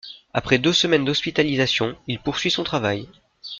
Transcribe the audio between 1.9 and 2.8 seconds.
il poursuit son